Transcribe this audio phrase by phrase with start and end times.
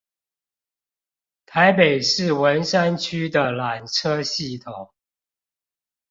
[1.45, 4.89] 台北市文山區的纜車系統